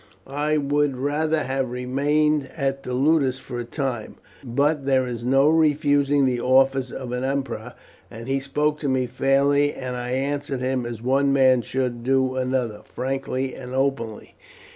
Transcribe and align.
I 0.25 0.57
would 0.57 0.97
rather 0.97 1.43
have 1.43 1.69
remained 1.69 2.49
at 2.57 2.81
the 2.81 2.95
ludus 2.95 3.37
for 3.37 3.59
a 3.59 3.63
time; 3.63 4.15
but 4.43 4.87
there 4.87 5.05
is 5.05 5.23
no 5.23 5.47
refusing 5.47 6.25
the 6.25 6.41
offers 6.41 6.91
of 6.91 7.11
an 7.11 7.23
emperor, 7.23 7.75
and 8.09 8.27
he 8.27 8.39
spoke 8.39 8.79
to 8.79 8.89
me 8.89 9.05
fairly, 9.05 9.73
and 9.75 9.95
I 9.95 10.09
answered 10.13 10.59
him 10.61 10.87
as 10.87 11.03
one 11.03 11.31
man 11.31 11.61
should 11.61 12.03
do 12.03 12.35
another, 12.35 12.81
frankly 12.83 13.53
and 13.53 13.75
openly." 13.75 14.33